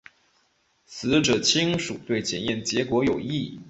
[0.87, 3.59] 死者亲属对检验结果有异。